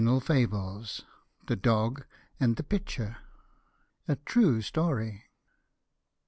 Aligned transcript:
FABLE 0.23 0.79
X. 0.81 1.03
THE 1.45 1.55
DOG 1.55 2.05
AND 2.39 2.55
THE 2.55 2.63
PITCHER. 2.63 3.17
(A 4.07 4.15
true 4.15 4.63
Story.) 4.63 5.25